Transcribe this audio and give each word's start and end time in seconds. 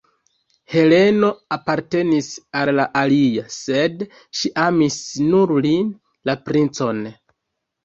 Heleno 0.75 1.27
apartenis 1.57 2.29
al 2.61 2.71
la 2.79 2.87
alia, 3.03 3.45
sed 3.57 4.03
ŝi 4.41 4.53
amis 4.65 4.99
nur 5.29 5.57
lin, 5.69 5.95
la 6.33 6.39
princon. 6.51 7.07